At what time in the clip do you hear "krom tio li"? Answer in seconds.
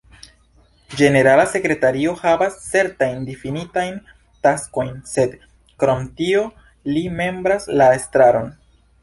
5.85-7.07